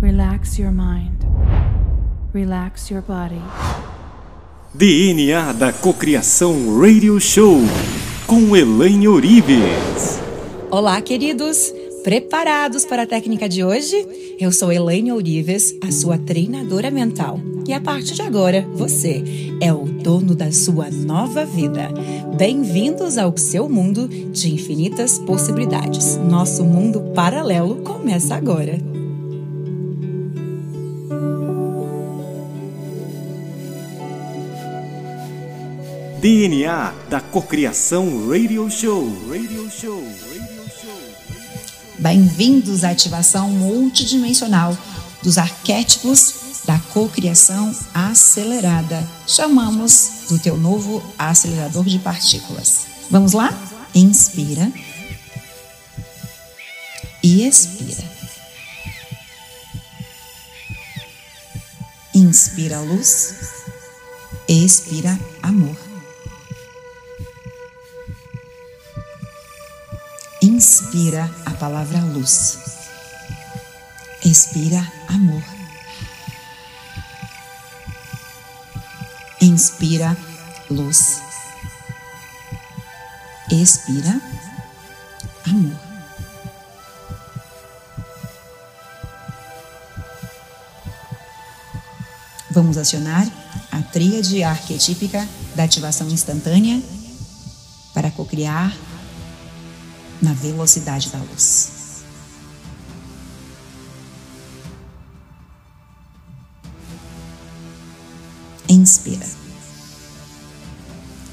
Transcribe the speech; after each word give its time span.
Relax 0.00 0.58
your 0.58 0.70
mind. 0.70 1.26
Relax 2.32 2.90
your 2.90 3.02
body. 3.02 3.42
DNA 4.72 5.52
da 5.52 5.74
Cocriação 5.74 6.80
Radio 6.80 7.20
Show 7.20 7.58
com 8.26 8.56
Elaine 8.56 9.08
Orives. 9.08 10.18
Olá, 10.70 11.02
queridos! 11.02 11.70
Preparados 12.02 12.86
para 12.86 13.02
a 13.02 13.06
técnica 13.06 13.46
de 13.46 13.62
hoje? 13.62 14.36
Eu 14.40 14.50
sou 14.50 14.72
Elaine 14.72 15.12
Orives, 15.12 15.74
a 15.86 15.92
sua 15.92 16.16
treinadora 16.16 16.90
mental. 16.90 17.38
E 17.68 17.74
a 17.74 17.80
partir 17.80 18.14
de 18.14 18.22
agora, 18.22 18.66
você 18.72 19.22
é 19.60 19.70
o 19.70 19.84
dono 19.84 20.34
da 20.34 20.50
sua 20.50 20.90
nova 20.90 21.44
vida. 21.44 21.90
Bem-vindos 22.38 23.18
ao 23.18 23.36
seu 23.36 23.68
mundo 23.68 24.08
de 24.08 24.54
infinitas 24.54 25.18
possibilidades. 25.18 26.16
Nosso 26.16 26.64
mundo 26.64 27.02
paralelo 27.14 27.76
começa 27.82 28.34
agora. 28.34 28.89
DNA 36.20 36.92
da 37.08 37.18
Cocriação 37.18 38.28
Radio 38.28 38.70
Show. 38.70 39.08
Radio 39.26 39.70
Show. 39.70 40.06
Bem-vindos 41.98 42.84
à 42.84 42.90
ativação 42.90 43.48
multidimensional 43.48 44.76
dos 45.22 45.38
arquétipos 45.38 46.60
da 46.66 46.78
cocriação 46.92 47.74
acelerada. 47.94 49.02
Chamamos 49.26 50.26
do 50.28 50.38
teu 50.38 50.58
novo 50.58 51.02
acelerador 51.18 51.86
de 51.86 51.98
partículas. 51.98 52.86
Vamos 53.10 53.32
lá? 53.32 53.58
Inspira 53.94 54.70
e 57.22 57.48
expira. 57.48 58.04
Inspira 62.14 62.78
luz, 62.80 63.34
expira 64.46 65.18
amor. 65.42 65.89
Inspira 70.92 71.30
a 71.46 71.52
palavra 71.52 72.00
luz. 72.00 72.58
Expira 74.24 74.84
amor. 75.06 75.44
Inspira 79.40 80.16
luz. 80.68 81.20
Expira 83.52 84.20
amor. 85.46 85.78
Vamos 92.50 92.76
acionar 92.76 93.28
a 93.70 93.80
tríade 93.80 94.42
arquetípica 94.42 95.24
da 95.54 95.62
ativação 95.62 96.08
instantânea 96.08 96.82
para 97.94 98.10
cocriar 98.10 98.76
na 100.20 100.32
velocidade 100.32 101.08
da 101.10 101.18
luz. 101.18 101.80
Inspira. 108.68 109.26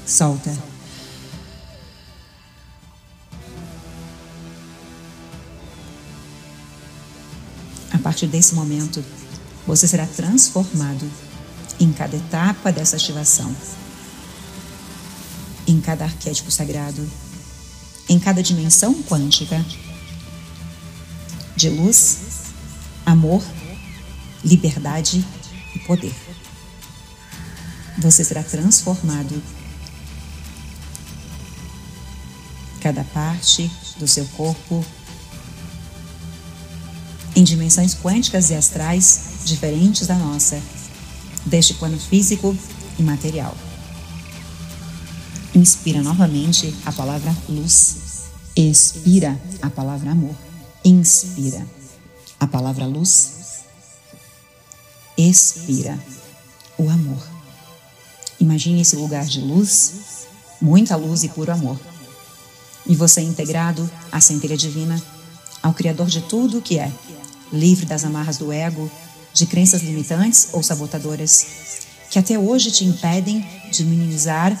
Solta. 0.06 0.56
A 7.92 7.98
partir 7.98 8.26
desse 8.26 8.54
momento, 8.54 9.04
você 9.66 9.86
será 9.86 10.06
transformado 10.06 11.08
em 11.78 11.92
cada 11.92 12.16
etapa 12.16 12.72
dessa 12.72 12.96
ativação, 12.96 13.54
em 15.66 15.80
cada 15.80 16.04
arquétipo 16.04 16.50
sagrado, 16.50 17.06
em 18.08 18.18
cada 18.18 18.42
dimensão 18.42 18.94
quântica 19.02 19.64
de 21.56 21.68
luz, 21.68 22.18
amor, 23.04 23.42
liberdade 24.44 25.24
e 25.74 25.78
poder. 25.80 26.14
Você 27.98 28.24
será 28.24 28.42
transformado. 28.42 29.42
Cada 32.80 33.02
parte 33.04 33.70
do 33.98 34.06
seu 34.06 34.24
corpo 34.36 34.84
em 37.34 37.42
dimensões 37.42 37.94
quânticas 37.94 38.50
e 38.50 38.54
astrais 38.54 39.20
diferentes 39.44 40.06
da 40.06 40.14
nossa, 40.14 40.60
deste 41.44 41.74
plano 41.74 41.98
físico 41.98 42.56
e 42.98 43.02
material. 43.02 43.56
Inspira 45.58 46.00
novamente 46.04 46.72
a 46.86 46.92
palavra 46.92 47.36
luz. 47.48 47.96
Expira 48.54 49.36
a 49.60 49.68
palavra 49.68 50.12
amor. 50.12 50.36
Inspira 50.84 51.66
a 52.38 52.46
palavra 52.46 52.86
luz. 52.86 53.64
Expira 55.16 55.98
o 56.78 56.88
amor. 56.88 57.20
Imagine 58.38 58.82
esse 58.82 58.94
lugar 58.94 59.24
de 59.24 59.40
luz, 59.40 60.28
muita 60.60 60.94
luz 60.94 61.24
e 61.24 61.28
puro 61.28 61.50
amor. 61.50 61.76
E 62.86 62.94
você 62.94 63.20
é 63.20 63.24
integrado 63.24 63.90
à 64.12 64.20
centelha 64.20 64.56
divina, 64.56 65.02
ao 65.60 65.74
Criador 65.74 66.06
de 66.06 66.20
tudo 66.20 66.58
o 66.58 66.62
que 66.62 66.78
é, 66.78 66.92
livre 67.52 67.84
das 67.84 68.04
amarras 68.04 68.38
do 68.38 68.52
ego, 68.52 68.88
de 69.34 69.44
crenças 69.44 69.82
limitantes 69.82 70.50
ou 70.52 70.62
sabotadoras, 70.62 71.46
que 72.08 72.18
até 72.20 72.38
hoje 72.38 72.70
te 72.70 72.84
impedem 72.84 73.44
de 73.72 73.84
minimizar 73.84 74.56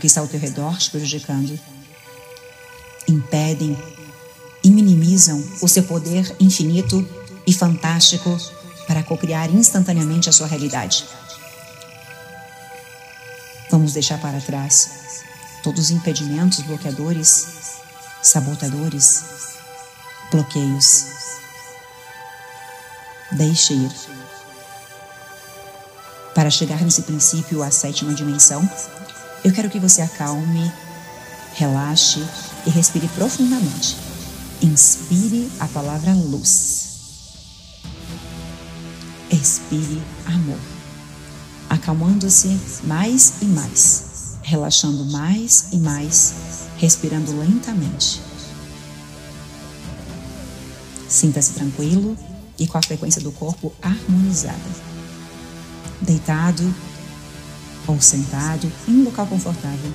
que 0.00 0.08
está 0.08 0.20
ao 0.20 0.26
teu 0.26 0.40
redor 0.40 0.76
te 0.78 0.90
prejudicando. 0.90 1.58
Impedem 3.06 3.78
e 4.64 4.70
minimizam 4.70 5.42
o 5.62 5.68
seu 5.68 5.84
poder 5.84 6.34
infinito 6.40 7.06
e 7.46 7.52
fantástico 7.52 8.36
para 8.86 9.02
cocriar 9.02 9.50
instantaneamente 9.50 10.28
a 10.28 10.32
sua 10.32 10.46
realidade. 10.46 11.04
Vamos 13.70 13.92
deixar 13.92 14.20
para 14.20 14.40
trás 14.40 14.90
todos 15.62 15.84
os 15.84 15.90
impedimentos, 15.90 16.60
bloqueadores, 16.62 17.46
sabotadores, 18.22 19.22
bloqueios. 20.30 21.04
Deixe 23.32 23.74
ir. 23.74 23.92
Para 26.34 26.50
chegar 26.50 26.80
nesse 26.82 27.02
princípio, 27.02 27.62
a 27.62 27.70
sétima 27.70 28.14
dimensão, 28.14 28.68
eu 29.42 29.52
quero 29.52 29.70
que 29.70 29.78
você 29.78 30.02
acalme, 30.02 30.70
relaxe 31.54 32.22
e 32.66 32.70
respire 32.70 33.08
profundamente. 33.08 33.96
Inspire 34.62 35.50
a 35.58 35.66
palavra 35.68 36.12
luz. 36.12 36.88
Expire 39.30 40.02
amor, 40.26 40.58
acalmando-se 41.70 42.58
mais 42.84 43.34
e 43.40 43.46
mais, 43.46 44.36
relaxando 44.42 45.04
mais 45.06 45.68
e 45.72 45.78
mais, 45.78 46.34
respirando 46.76 47.38
lentamente. 47.38 48.20
Sinta-se 51.08 51.52
tranquilo 51.52 52.16
e 52.58 52.66
com 52.66 52.76
a 52.76 52.82
frequência 52.82 53.22
do 53.22 53.32
corpo 53.32 53.72
harmonizada. 53.80 54.58
Deitado 56.00 56.74
ou 57.86 58.00
sentado 58.00 58.70
em 58.88 58.92
um 58.92 59.04
local 59.04 59.26
confortável. 59.26 59.92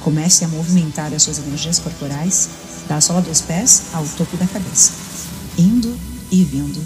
Comece 0.00 0.44
a 0.44 0.48
movimentar 0.48 1.12
as 1.12 1.22
suas 1.22 1.38
energias 1.38 1.78
corporais 1.78 2.48
da 2.88 3.00
sola 3.00 3.22
dos 3.22 3.40
pés 3.40 3.84
ao 3.92 4.04
topo 4.04 4.36
da 4.36 4.46
cabeça, 4.46 4.92
indo 5.56 5.96
e 6.30 6.42
vindo, 6.44 6.84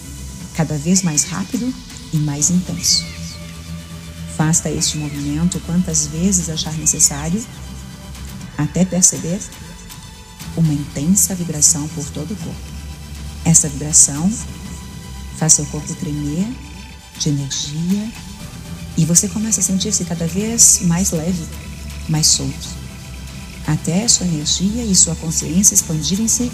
cada 0.54 0.76
vez 0.76 1.02
mais 1.02 1.24
rápido 1.24 1.72
e 2.12 2.16
mais 2.18 2.50
intenso. 2.50 3.04
Faça 4.36 4.70
este 4.70 4.98
movimento 4.98 5.60
quantas 5.64 6.06
vezes 6.08 6.50
achar 6.50 6.74
necessário, 6.74 7.42
até 8.58 8.84
perceber 8.84 9.40
uma 10.56 10.72
intensa 10.72 11.34
vibração 11.34 11.88
por 11.88 12.04
todo 12.10 12.32
o 12.32 12.36
corpo. 12.36 12.60
Essa 13.44 13.68
vibração 13.68 14.30
faz 15.38 15.54
seu 15.54 15.66
corpo 15.66 15.94
tremer 15.94 16.46
de 17.18 17.28
energia 17.28 18.10
e 18.96 19.04
você 19.04 19.28
começa 19.28 19.60
a 19.60 19.62
sentir-se 19.62 20.04
cada 20.04 20.26
vez 20.26 20.80
mais 20.82 21.10
leve, 21.10 21.44
mais 22.08 22.26
solto, 22.26 22.68
até 23.66 24.06
sua 24.08 24.26
energia 24.26 24.84
e 24.84 24.94
sua 24.94 25.14
consciência 25.16 25.74
expandirem-se 25.74 26.50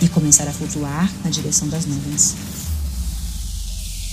e 0.00 0.08
começar 0.08 0.46
a 0.46 0.52
flutuar 0.52 1.10
na 1.24 1.30
direção 1.30 1.68
das 1.68 1.86
nuvens. 1.86 2.36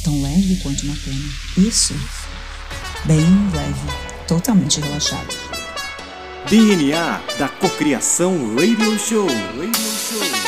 Tão 0.03 0.21
leve 0.21 0.55
quanto 0.57 0.83
uma 0.83 0.95
pena. 0.95 1.29
Isso, 1.57 1.93
bem 3.05 3.25
leve, 3.53 4.25
totalmente 4.27 4.79
relaxado. 4.79 5.35
DNA 6.49 7.21
da 7.39 7.49
Cocriação 7.49 8.55
Radio 8.55 8.99
Show. 8.99 9.27
Radio 9.27 9.73
Show. 9.81 10.45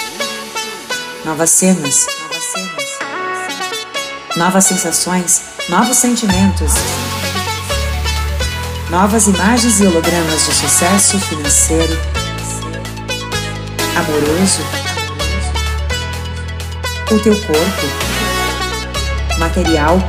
novas 1.25 1.49
cenas, 1.49 2.05
novas 4.37 4.63
sensações, 4.65 5.56
novos 5.69 5.97
sentimentos, 5.97 6.71
novas 8.89 9.27
imagens 9.27 9.81
e 9.81 9.85
hologramas 9.85 10.45
de 10.45 10.53
sucesso 10.53 11.19
financeiro, 11.19 11.99
amoroso, 13.97 14.61
o 17.11 17.19
teu 17.19 17.35
corpo, 17.41 19.39
material, 19.39 19.99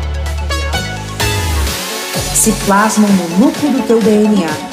se 2.34 2.52
plasmam 2.64 3.10
no 3.10 3.38
núcleo 3.38 3.72
do 3.72 3.82
teu 3.82 4.00
DNA, 4.00 4.68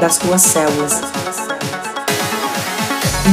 das 0.00 0.16
tuas 0.16 0.40
células 0.40 1.15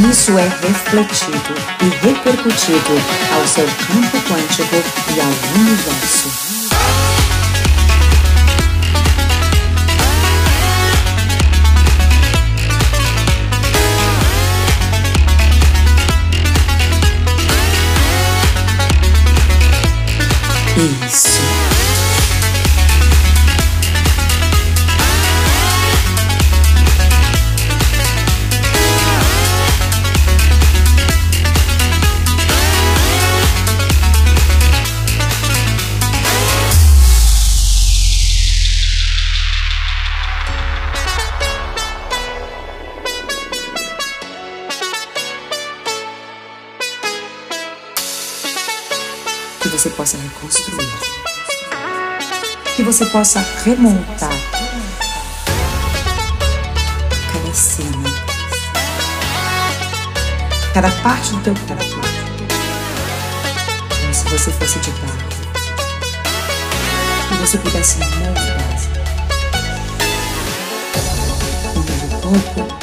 isso 0.09 0.37
é 0.37 0.47
refletido 0.47 1.53
e 1.81 2.05
repercutido 2.05 2.93
ao 3.35 3.47
seu 3.47 3.65
campo 3.65 4.17
quântico 4.27 4.75
e 5.15 5.21
ao 5.21 5.61
universo. 5.61 6.52
Você 49.83 49.89
possa 49.89 50.17
reconstruir, 50.17 50.87
que 52.73 52.83
você 52.83 53.05
possa 53.07 53.45
remontar 53.65 54.31
cada 57.33 57.53
cena, 57.53 58.09
cada 60.73 60.89
parte 61.01 61.31
do 61.31 61.41
teu 61.41 61.53
corpo, 61.53 61.83
como 63.99 64.13
se 64.13 64.23
você 64.29 64.51
fosse 64.51 64.79
de 64.79 64.91
barro, 64.91 65.17
e 67.29 67.35
você 67.45 67.57
pudesse 67.57 67.97
moldar. 67.97 68.53
Um 71.75 72.21
novo 72.21 72.21
corpo, 72.21 72.82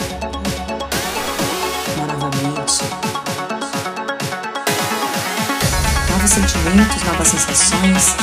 sentimentos, 6.41 7.03
novas 7.03 7.29
sensações. 7.29 8.17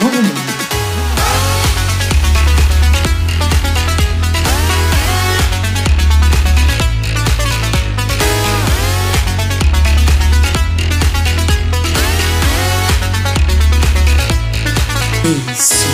Um 0.00 0.04
novo 0.04 0.22
mundo. 0.22 0.44
Isso. 15.52 15.93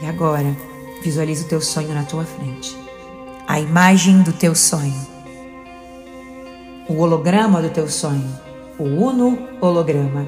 E 0.00 0.06
agora, 0.06 0.56
visualize 1.02 1.44
o 1.44 1.48
teu 1.48 1.60
sonho 1.60 1.92
na 1.94 2.04
tua 2.04 2.24
frente. 2.24 2.74
A 3.46 3.60
imagem 3.60 4.22
do 4.22 4.32
teu 4.32 4.54
sonho. 4.54 5.06
O 6.88 6.96
holograma 6.96 7.60
do 7.60 7.68
teu 7.68 7.86
sonho. 7.86 8.26
O 8.78 8.84
uno 8.84 9.38
holograma. 9.60 10.26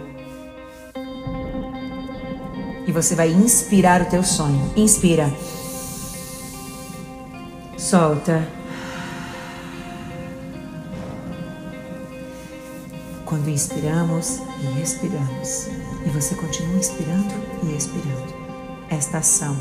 E 2.87 2.93
você 2.93 3.15
vai 3.15 3.31
inspirar 3.31 4.03
o 4.03 4.07
teu 4.11 4.23
sonho. 4.23 4.71
Inspira. 4.77 5.33
Solta. 7.79 8.47
Quando 13.25 13.49
inspiramos 13.49 14.43
e 14.61 14.83
expiramos. 14.83 15.69
E 16.05 16.11
você 16.11 16.35
continua 16.35 16.77
inspirando 16.77 17.33
e 17.63 17.75
expirando 17.75 18.32
esta 18.93 19.19
ação. 19.19 19.57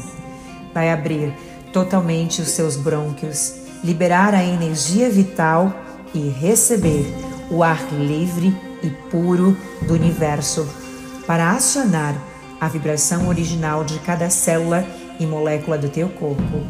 Vai 0.74 0.91
abrir 0.91 1.34
totalmente 1.72 2.41
os 2.41 2.50
seus 2.50 2.75
brônquios, 2.75 3.56
liberar 3.84 4.34
a 4.34 4.44
energia 4.44 5.10
vital 5.10 5.74
e 6.13 6.29
receber 6.29 7.06
o 7.50 7.63
ar 7.63 7.82
livre 7.94 8.56
e 8.84 8.89
puro 9.10 9.58
do 9.88 9.94
universo 9.94 10.67
para 11.25 11.51
acionar 11.51 12.15
a 12.60 12.67
vibração 12.67 13.27
original 13.27 13.84
de 13.84 13.98
cada 14.00 14.29
célula 14.29 14.86
e 15.20 15.25
molécula 15.25 15.77
do 15.77 15.89
teu 15.89 16.10
corpo, 16.10 16.62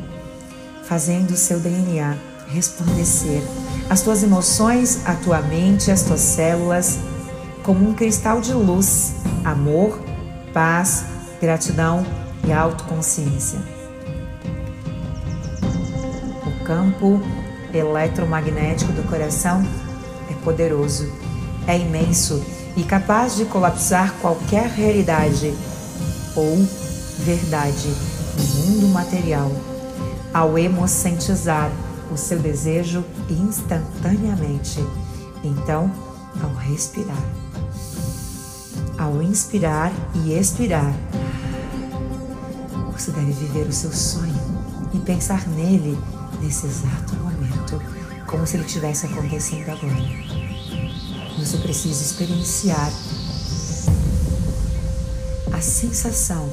fazendo 0.83 1.31
o 1.31 1.38
seu 1.38 1.59
DNA 1.59 2.15
resplandecer, 2.47 3.41
as 3.89 4.01
tuas 4.01 4.24
emoções, 4.24 5.01
a 5.05 5.15
tua 5.15 5.41
mente, 5.41 5.89
as 5.89 6.03
tuas 6.03 6.19
células, 6.19 7.00
como 7.63 7.89
um 7.89 7.93
cristal 7.93 8.41
de 8.41 8.53
luz, 8.53 9.13
amor, 9.45 10.00
paz, 10.53 11.05
gratidão 11.39 12.05
e 12.45 12.51
autoconsciência. 12.51 13.60
O 16.45 16.63
campo 16.63 17.21
eletromagnético 17.74 18.91
do 18.93 19.03
coração 19.10 19.65
é 20.29 20.33
poderoso, 20.43 21.12
é 21.67 21.77
imenso 21.77 22.43
e 22.75 22.83
capaz 22.83 23.36
de 23.36 23.45
colapsar 23.45 24.13
qualquer 24.21 24.67
realidade 24.67 25.53
ou 26.36 26.57
verdade 27.19 27.89
no 28.38 28.43
mundo 28.65 28.88
material 28.88 29.51
ao 30.33 30.57
emocentizar 30.57 31.71
o 32.12 32.17
seu 32.17 32.39
desejo 32.39 33.03
instantaneamente. 33.29 34.83
Então, 35.43 35.91
ao 36.41 36.53
respirar, 36.53 37.24
ao 38.98 39.21
inspirar 39.21 39.91
e 40.24 40.33
expirar, 40.33 40.93
você 43.01 43.12
deve 43.13 43.31
viver 43.31 43.67
o 43.67 43.74
seu 43.74 43.91
sonho 43.91 44.39
e 44.93 45.00
pensar 45.00 45.48
nele 45.48 45.98
nesse 46.39 46.67
exato 46.67 47.15
momento, 47.15 47.81
como 48.27 48.46
se 48.46 48.58
ele 48.58 48.65
estivesse 48.65 49.08
acontecendo 49.08 49.70
agora. 49.70 49.96
Você 51.39 51.58
precisa 51.58 52.00
experienciar 52.00 52.93
a 55.51 55.60
sensação 55.60 56.48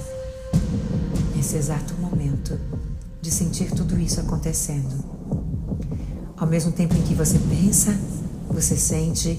nesse 1.36 1.56
exato 1.56 1.92
momento 2.00 2.58
de 3.20 3.30
sentir 3.30 3.70
tudo 3.72 3.98
isso 4.00 4.18
acontecendo. 4.18 5.04
Ao 6.34 6.46
mesmo 6.46 6.72
tempo 6.72 6.96
em 6.96 7.02
que 7.02 7.14
você 7.14 7.38
pensa, 7.40 7.94
você 8.48 8.74
sente, 8.74 9.38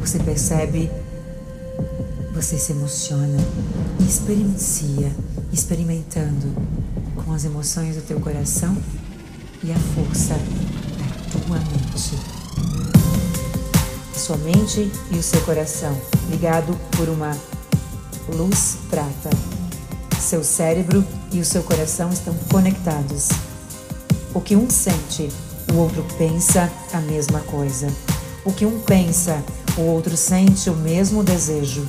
você 0.00 0.18
percebe, 0.18 0.90
você 2.40 2.56
se 2.56 2.70
emociona 2.70 3.36
experiencia, 3.98 5.12
experimentando 5.52 6.54
com 7.16 7.32
as 7.32 7.44
emoções 7.44 7.96
do 7.96 8.02
teu 8.02 8.20
coração 8.20 8.76
e 9.64 9.72
a 9.72 9.78
força 9.96 10.34
da 10.34 11.32
tua 11.32 11.58
mente. 11.58 12.16
Sua 14.14 14.36
mente 14.36 14.88
e 15.10 15.18
o 15.18 15.22
seu 15.22 15.40
coração 15.40 16.00
ligado 16.30 16.78
por 16.96 17.08
uma 17.08 17.36
luz 18.28 18.78
prata. 18.88 19.30
Seu 20.20 20.44
cérebro 20.44 21.04
e 21.32 21.40
o 21.40 21.44
seu 21.44 21.64
coração 21.64 22.08
estão 22.10 22.34
conectados. 22.52 23.30
O 24.32 24.40
que 24.40 24.54
um 24.54 24.70
sente, 24.70 25.28
o 25.74 25.78
outro 25.78 26.06
pensa 26.16 26.70
a 26.92 27.00
mesma 27.00 27.40
coisa. 27.40 27.92
O 28.44 28.52
que 28.52 28.64
um 28.64 28.78
pensa, 28.78 29.42
o 29.76 29.80
outro 29.80 30.16
sente 30.16 30.70
o 30.70 30.76
mesmo 30.76 31.24
desejo. 31.24 31.84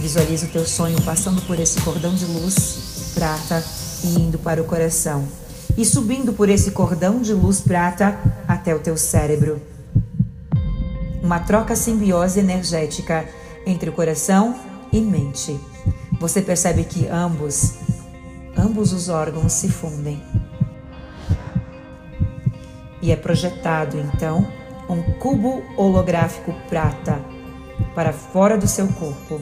Visualize 0.00 0.46
o 0.46 0.48
teu 0.48 0.64
sonho 0.64 0.98
passando 1.02 1.42
por 1.42 1.60
esse 1.60 1.78
cordão 1.82 2.14
de 2.14 2.24
luz 2.24 3.12
prata 3.14 3.62
e 4.02 4.18
indo 4.18 4.38
para 4.38 4.62
o 4.62 4.64
coração, 4.64 5.28
e 5.76 5.84
subindo 5.84 6.32
por 6.32 6.48
esse 6.48 6.70
cordão 6.70 7.20
de 7.20 7.34
luz 7.34 7.60
prata 7.60 8.18
até 8.48 8.74
o 8.74 8.78
teu 8.78 8.96
cérebro. 8.96 9.60
Uma 11.22 11.40
troca 11.40 11.76
simbiose 11.76 12.40
energética 12.40 13.28
entre 13.66 13.90
o 13.90 13.92
coração 13.92 14.58
e 14.90 15.02
mente. 15.02 15.60
Você 16.18 16.40
percebe 16.40 16.84
que 16.84 17.06
ambos, 17.06 17.74
ambos 18.56 18.94
os 18.94 19.10
órgãos 19.10 19.52
se 19.52 19.68
fundem. 19.68 20.22
E 23.02 23.12
é 23.12 23.16
projetado 23.16 23.98
então 23.98 24.50
um 24.88 25.02
cubo 25.18 25.62
holográfico 25.76 26.54
prata 26.70 27.20
para 27.94 28.14
fora 28.14 28.56
do 28.56 28.66
seu 28.66 28.88
corpo. 28.88 29.38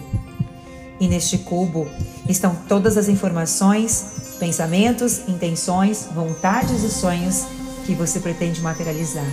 E 1.01 1.07
neste 1.07 1.39
cubo 1.39 1.89
estão 2.29 2.55
todas 2.69 2.97
as 2.97 3.09
informações, 3.09 4.37
pensamentos, 4.39 5.29
intenções, 5.29 6.09
vontades 6.13 6.83
e 6.83 6.91
sonhos 6.91 7.47
que 7.87 7.95
você 7.95 8.21
pretende 8.21 8.61
materializar. 8.61 9.31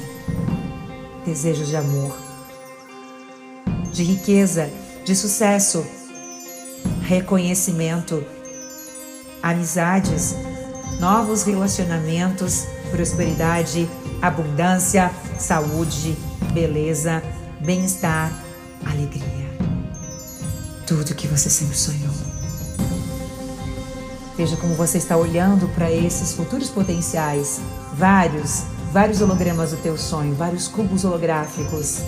Desejos 1.26 1.68
de 1.68 1.76
amor, 1.76 2.16
de 3.92 4.04
riqueza, 4.04 4.70
de 5.04 5.16
sucesso, 5.16 5.86
reconhecimento, 7.02 8.24
amizades, 9.42 10.36
novos 11.00 11.44
relacionamentos, 11.44 12.66
prosperidade, 12.92 13.90
abundância, 14.22 15.12
saúde, 15.38 16.16
beleza, 16.54 17.22
bem-estar, 17.60 18.32
alegria. 18.86 19.45
Tudo 20.86 21.16
que 21.16 21.28
você 21.28 21.50
sempre 21.50 21.76
sonhou. 21.76 22.14
Veja 24.38 24.56
como 24.58 24.76
você 24.76 25.00
está 25.00 25.18
olhando 25.18 25.68
para 25.70 25.92
esses 25.92 26.34
futuros 26.34 26.70
potenciais, 26.70 27.60
vários, 27.98 28.64
vários 28.94 29.20
hologramas 29.20 29.72
do 29.72 29.78
teu 29.78 29.98
sonho, 29.98 30.36
vários 30.36 30.68
cubos 30.68 31.04
holográficos. 31.04 32.02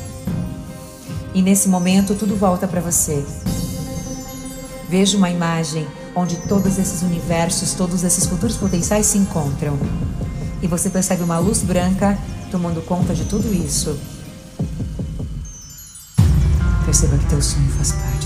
E 1.33 1.41
nesse 1.41 1.67
momento 1.67 2.13
tudo 2.13 2.35
volta 2.35 2.67
para 2.67 2.79
você. 2.79 3.25
Veja 4.87 5.17
uma 5.17 5.31
imagem 5.31 5.87
onde 6.15 6.35
todos 6.47 6.77
esses 6.77 7.01
universos, 7.01 7.73
todos 7.73 8.03
esses 8.03 8.27
futuros 8.27 8.57
potenciais 8.57 9.07
se 9.07 9.17
encontram. 9.17 9.77
E 10.61 10.67
você 10.67 10.89
percebe 10.89 11.23
uma 11.23 11.39
luz 11.39 11.63
branca 11.63 12.15
tomando 12.51 12.81
conta 12.85 13.15
de 13.15 13.25
tudo 13.25 13.51
isso. 13.51 13.97
Perceba 16.85 17.17
que 17.17 17.25
teu 17.25 17.41
sonho 17.41 17.69
faz 17.71 17.91
parte 17.91 18.16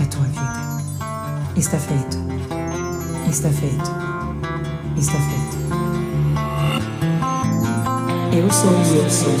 da 0.00 0.06
tua 0.06 0.24
vida. 0.24 0.40
Está 1.56 1.78
feito. 1.78 2.16
Está 3.28 3.50
feito. 3.50 3.90
Está 4.96 5.18
feito. 5.18 5.60
Eu 8.32 8.50
sou 8.50 8.72
eu 8.94 9.10
sou 9.10 9.34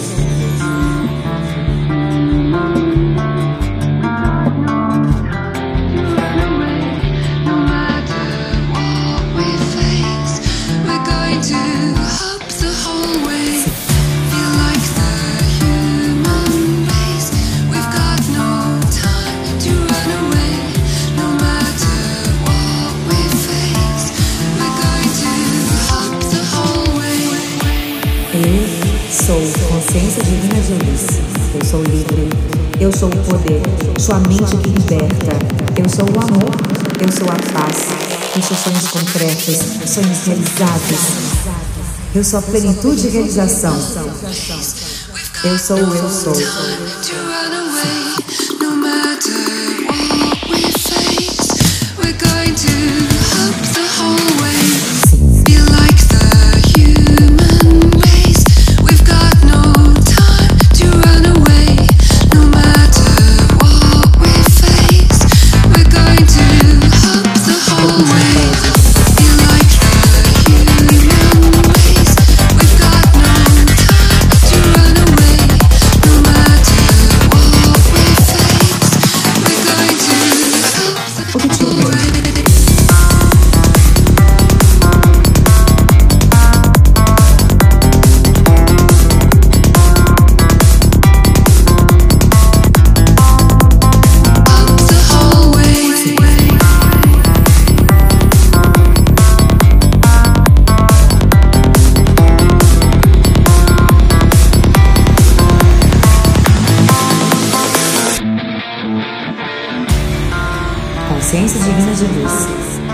poder. 34.00 34.06
Sou 34.06 34.14
a 34.14 34.18
mente 34.20 34.56
que 34.56 34.70
liberta. 34.70 35.36
Eu 35.76 35.88
sou 35.88 36.06
o 36.06 36.20
amor. 36.20 36.54
Eu 37.00 37.12
sou 37.12 37.28
a 37.28 37.36
paz. 37.52 37.76
Eu 38.34 38.42
sou 38.42 38.56
sonhos 38.56 38.88
concretos, 38.88 39.58
sonhos 39.90 40.26
realizados. 40.26 41.00
Eu 42.14 42.24
sou 42.24 42.38
a 42.38 42.42
plenitude 42.42 43.06
e 43.06 43.10
realização. 43.10 43.76
Eu 45.44 45.58
sou 45.58 45.76
o 45.76 45.94
eu 45.94 46.10
sou. 46.10 47.59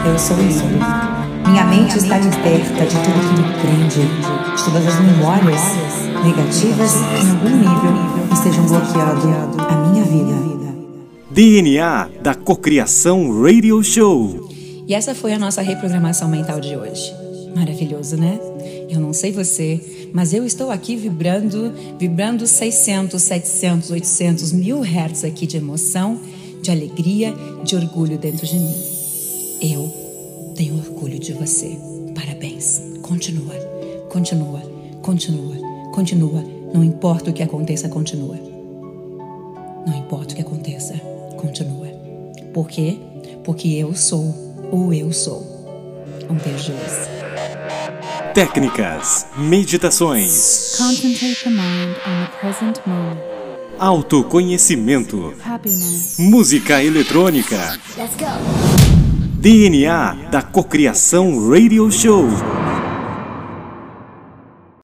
Eu 0.07 0.17
sou 0.17 0.37
livre. 0.37 0.69
Minha 1.49 1.65
mente 1.65 1.99
está 1.99 2.17
liberta 2.19 2.87
de 2.87 2.95
tudo 2.95 3.19
que 3.27 3.43
me 3.43 3.61
prende, 3.61 4.57
de 4.57 4.65
todas 4.65 4.87
as 4.87 5.01
memórias 5.01 5.61
negativas 6.25 6.93
que 6.95 7.25
em 7.25 7.31
algum 7.31 7.57
nível 7.57 8.33
estejam 8.33 8.65
bloqueando 8.67 9.61
a 9.61 9.91
minha 9.91 10.05
vida. 10.05 10.37
DNA 11.29 12.09
da 12.23 12.35
Cocriação 12.37 13.43
Radio 13.43 13.83
Show. 13.83 14.49
E 14.87 14.95
essa 14.95 15.13
foi 15.13 15.33
a 15.33 15.39
nossa 15.41 15.61
reprogramação 15.61 16.29
mental 16.29 16.61
de 16.61 16.77
hoje. 16.77 17.13
Maravilhoso, 17.57 18.17
né? 18.17 18.39
Eu 18.89 19.01
não 19.01 19.13
sei 19.13 19.33
você, 19.33 20.09
mas 20.15 20.33
eu 20.33 20.47
estou 20.47 20.71
aqui 20.71 20.95
vibrando, 20.95 21.73
vibrando 21.99 22.47
600, 22.47 23.21
700, 23.21 23.91
800 23.91 24.53
mil 24.53 24.81
hertz 24.81 25.25
aqui 25.25 25.49
de 25.49 25.57
emoção 25.57 26.21
de 26.63 26.71
alegria, 26.71 27.35
de 27.65 27.75
orgulho 27.75 28.17
dentro 28.17 28.47
de 28.47 28.59
mim. 28.59 28.96
Eu 29.61 30.53
tenho 30.55 30.77
orgulho 30.77 31.19
de 31.19 31.33
você. 31.33 31.79
Parabéns. 32.15 32.83
Continua, 33.03 33.55
continua, 34.11 34.61
continua, 35.03 35.57
continua. 35.93 36.45
Não 36.73 36.85
importa 36.85 37.31
o 37.31 37.33
que 37.33 37.43
aconteça, 37.43 37.89
continua. 37.89 38.37
Não 39.87 39.97
importa 39.97 40.33
o 40.33 40.37
que 40.37 40.43
aconteça, 40.43 40.95
continua. 41.37 41.87
Por 42.53 42.69
quê? 42.69 42.99
Porque 43.45 43.69
eu 43.69 43.95
sou 43.95 44.35
o 44.73 44.93
eu 44.93 45.13
sou. 45.13 45.45
Um 46.29 46.35
beijo. 46.35 46.73
Técnicas, 48.35 49.27
meditações. 49.37 50.77
Concentrate 50.77 51.45
the 51.45 51.51
mind 51.51 51.97
on 52.07 52.25
the 52.25 52.33
present 52.41 52.81
moment. 52.87 53.37
autoconhecimento, 53.79 55.35
happiness, 55.45 56.17
música 56.19 56.83
eletrônica, 56.83 57.79
Let's 57.97 58.17
go. 58.17 58.76
DNA 59.39 60.17
da 60.31 60.41
Cocriação 60.41 61.51
Radio 61.51 61.91
Show. 61.93 62.27